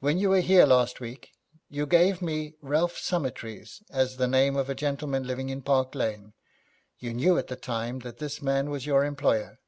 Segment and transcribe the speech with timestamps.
[0.00, 1.28] 'When you were here last week
[1.68, 6.32] you gave me Ralph Summertrees as the name of a gentleman living in Park Lane.
[6.98, 9.58] You knew at the time that this man was your employer?'